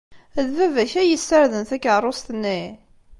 D 0.45 0.47
baba-k 0.55 0.91
ay 1.01 1.07
yessarden 1.11 1.63
takeṛṛust-nni? 1.69 2.61